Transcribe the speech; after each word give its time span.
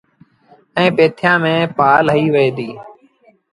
ائيٚݩ 0.77 0.95
پيٿيآݩ 0.95 1.41
ميݩ 1.43 1.71
پآل 1.77 2.05
هنئيٚ 2.13 2.31
وهي 2.33 2.49
ديٚ۔ 2.57 2.75